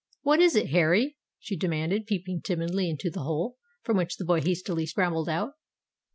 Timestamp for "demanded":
1.55-2.07